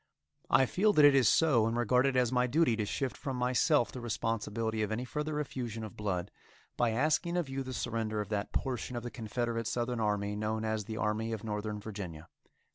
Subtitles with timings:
[0.49, 3.37] I feel that it is so, and regard it as my duty to shift from
[3.37, 6.31] myself the responsibility of any further effusion of blood,
[6.75, 10.65] by asking of you the surrender of that portion of the Confederate southern army known
[10.65, 12.29] as the Army of Northern Virginia.